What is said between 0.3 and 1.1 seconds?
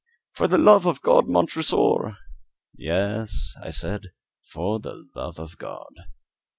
"For the love of